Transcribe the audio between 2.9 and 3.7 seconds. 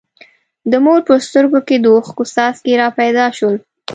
پیدا شول.